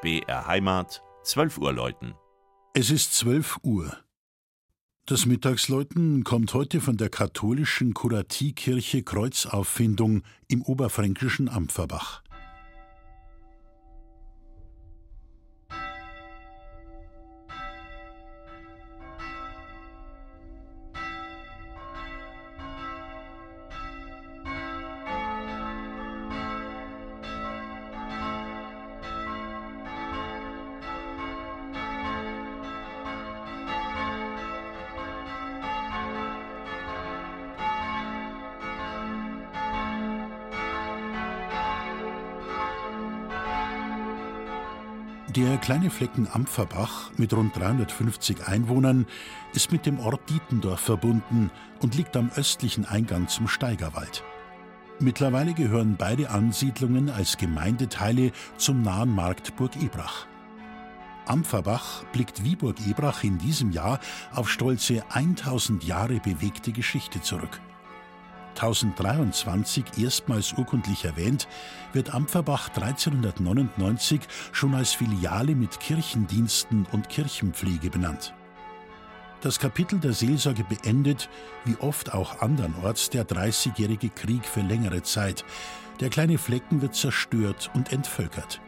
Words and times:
BR 0.00 0.46
Heimat, 0.46 1.02
12 1.24 1.58
Uhr 1.58 1.72
läuten. 1.72 2.14
Es 2.72 2.92
ist 2.92 3.14
12 3.14 3.58
Uhr. 3.64 3.96
Das 5.06 5.26
Mittagsläuten 5.26 6.22
kommt 6.22 6.54
heute 6.54 6.80
von 6.80 6.96
der 6.96 7.08
katholischen 7.08 7.94
Kuratiekirche 7.94 9.02
Kreuzauffindung 9.02 10.22
im 10.46 10.62
oberfränkischen 10.62 11.48
Ampferbach. 11.48 12.22
Der 45.38 45.56
kleine 45.56 45.88
Flecken 45.88 46.26
Ampferbach 46.26 47.12
mit 47.16 47.32
rund 47.32 47.56
350 47.56 48.48
Einwohnern 48.48 49.06
ist 49.54 49.70
mit 49.70 49.86
dem 49.86 50.00
Ort 50.00 50.28
Dietendorf 50.28 50.80
verbunden 50.80 51.52
und 51.78 51.94
liegt 51.94 52.16
am 52.16 52.32
östlichen 52.34 52.84
Eingang 52.84 53.28
zum 53.28 53.46
Steigerwald. 53.46 54.24
Mittlerweile 54.98 55.54
gehören 55.54 55.94
beide 55.96 56.30
Ansiedlungen 56.30 57.08
als 57.08 57.36
Gemeindeteile 57.36 58.32
zum 58.56 58.82
nahen 58.82 59.14
Markt 59.14 59.54
Burg 59.54 59.76
Ebrach. 59.80 60.26
Ampferbach 61.26 62.02
blickt 62.06 62.42
wie 62.42 62.56
Burg 62.56 62.84
Ebrach 62.88 63.22
in 63.22 63.38
diesem 63.38 63.70
Jahr 63.70 64.00
auf 64.34 64.50
stolze 64.50 65.04
1000 65.08 65.84
Jahre 65.84 66.18
bewegte 66.18 66.72
Geschichte 66.72 67.20
zurück. 67.20 67.60
1023 68.58 69.84
erstmals 69.98 70.52
urkundlich 70.54 71.04
erwähnt, 71.04 71.48
wird 71.92 72.14
Ampferbach 72.14 72.68
1399 72.68 74.20
schon 74.52 74.74
als 74.74 74.92
Filiale 74.92 75.54
mit 75.54 75.80
Kirchendiensten 75.80 76.86
und 76.92 77.08
Kirchenpflege 77.08 77.90
benannt. 77.90 78.34
Das 79.40 79.60
Kapitel 79.60 80.00
der 80.00 80.12
Seelsorge 80.12 80.64
beendet, 80.64 81.28
wie 81.64 81.76
oft 81.76 82.12
auch 82.12 82.40
andernorts, 82.40 83.10
der 83.10 83.24
Dreißigjährige 83.24 84.08
Krieg 84.08 84.44
für 84.44 84.62
längere 84.62 85.02
Zeit. 85.02 85.44
Der 86.00 86.10
kleine 86.10 86.38
Flecken 86.38 86.82
wird 86.82 86.96
zerstört 86.96 87.70
und 87.74 87.92
entvölkert. 87.92 88.60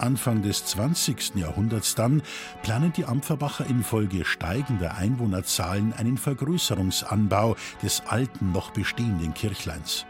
Anfang 0.00 0.42
des 0.42 0.64
20. 0.66 1.36
Jahrhunderts 1.36 1.94
dann 1.94 2.22
planen 2.62 2.92
die 2.92 3.04
Ampferbacher 3.04 3.66
infolge 3.66 4.24
steigender 4.24 4.96
Einwohnerzahlen 4.96 5.92
einen 5.92 6.16
Vergrößerungsanbau 6.16 7.56
des 7.82 8.02
alten, 8.06 8.52
noch 8.52 8.70
bestehenden 8.70 9.34
Kirchleins. 9.34 10.06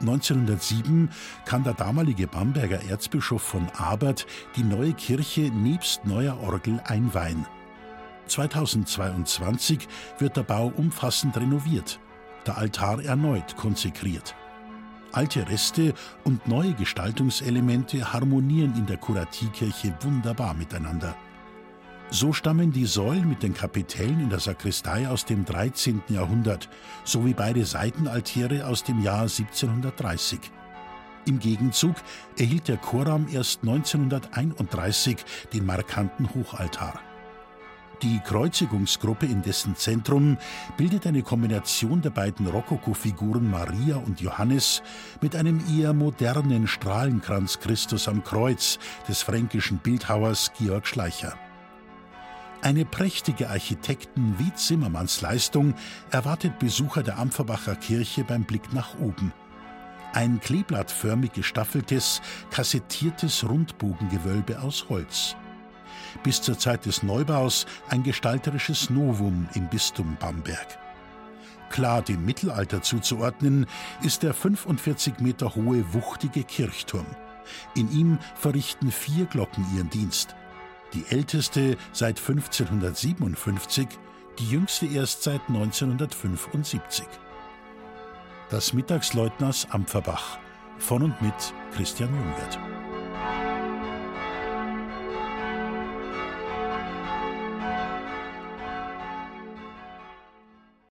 1907 0.00 1.08
kann 1.44 1.64
der 1.64 1.74
damalige 1.74 2.26
Bamberger 2.26 2.82
Erzbischof 2.88 3.42
von 3.42 3.68
Abert 3.76 4.26
die 4.56 4.64
neue 4.64 4.92
Kirche 4.92 5.42
nebst 5.42 6.04
neuer 6.04 6.40
Orgel 6.40 6.80
einweihen. 6.84 7.46
2022 8.26 9.86
wird 10.18 10.36
der 10.36 10.42
Bau 10.42 10.72
umfassend 10.76 11.36
renoviert, 11.36 12.00
der 12.46 12.58
Altar 12.58 13.02
erneut 13.02 13.56
konsekriert. 13.56 14.34
Alte 15.14 15.48
Reste 15.48 15.94
und 16.24 16.48
neue 16.48 16.72
Gestaltungselemente 16.72 18.12
harmonieren 18.12 18.74
in 18.76 18.86
der 18.86 18.96
Kuratiekirche 18.96 19.94
wunderbar 20.00 20.54
miteinander. 20.54 21.14
So 22.10 22.32
stammen 22.32 22.72
die 22.72 22.84
Säulen 22.84 23.28
mit 23.28 23.42
den 23.44 23.54
Kapitellen 23.54 24.20
in 24.20 24.28
der 24.28 24.40
Sakristei 24.40 25.08
aus 25.08 25.24
dem 25.24 25.44
13. 25.44 26.02
Jahrhundert 26.08 26.68
sowie 27.04 27.32
beide 27.32 27.64
Seitenaltäre 27.64 28.66
aus 28.66 28.82
dem 28.82 29.02
Jahr 29.02 29.22
1730. 29.22 30.40
Im 31.26 31.38
Gegenzug 31.38 31.94
erhielt 32.36 32.66
der 32.66 32.76
Chorraum 32.76 33.28
erst 33.32 33.62
1931 33.62 35.24
den 35.52 35.64
markanten 35.64 36.28
Hochaltar. 36.34 37.00
Die 38.04 38.20
Kreuzigungsgruppe 38.20 39.24
in 39.24 39.40
dessen 39.40 39.76
Zentrum 39.76 40.36
bildet 40.76 41.06
eine 41.06 41.22
Kombination 41.22 42.02
der 42.02 42.10
beiden 42.10 42.46
Rokoko-Figuren 42.46 43.50
Maria 43.50 43.96
und 43.96 44.20
Johannes 44.20 44.82
mit 45.22 45.34
einem 45.34 45.58
eher 45.74 45.94
modernen 45.94 46.66
Strahlenkranz 46.66 47.60
Christus 47.60 48.06
am 48.06 48.22
Kreuz 48.22 48.78
des 49.08 49.22
fränkischen 49.22 49.78
Bildhauers 49.78 50.52
Georg 50.58 50.86
Schleicher. 50.86 51.32
Eine 52.60 52.84
prächtige 52.84 53.48
Architekten- 53.48 54.34
wie 54.36 54.52
Zimmermanns 54.52 55.22
Leistung 55.22 55.72
erwartet 56.10 56.58
Besucher 56.58 57.02
der 57.02 57.18
Ampferbacher 57.18 57.74
Kirche 57.74 58.22
beim 58.22 58.44
Blick 58.44 58.74
nach 58.74 58.98
oben. 58.98 59.32
Ein 60.12 60.40
kleeblattförmig 60.40 61.32
gestaffeltes, 61.32 62.20
kassettiertes 62.50 63.48
Rundbogengewölbe 63.48 64.60
aus 64.60 64.90
Holz 64.90 65.36
bis 66.22 66.40
zur 66.42 66.58
Zeit 66.58 66.86
des 66.86 67.02
Neubaus 67.02 67.66
ein 67.88 68.02
gestalterisches 68.02 68.90
Novum 68.90 69.48
im 69.54 69.68
Bistum 69.68 70.16
Bamberg. 70.20 70.78
Klar 71.70 72.02
dem 72.02 72.24
Mittelalter 72.24 72.82
zuzuordnen 72.82 73.66
ist 74.02 74.22
der 74.22 74.32
45 74.32 75.18
Meter 75.18 75.54
hohe 75.54 75.92
wuchtige 75.92 76.44
Kirchturm. 76.44 77.06
In 77.74 77.90
ihm 77.90 78.18
verrichten 78.36 78.92
vier 78.92 79.26
Glocken 79.26 79.66
ihren 79.74 79.90
Dienst. 79.90 80.36
Die 80.92 81.04
älteste 81.08 81.76
seit 81.92 82.20
1557, 82.20 83.88
die 84.38 84.48
jüngste 84.48 84.86
erst 84.86 85.24
seit 85.24 85.40
1975. 85.48 87.06
Das 88.50 88.72
Mittagsleutners 88.72 89.66
Ampferbach 89.70 90.38
von 90.78 91.02
und 91.02 91.22
mit 91.22 91.34
Christian 91.74 92.10
Jungwirth. 92.14 92.83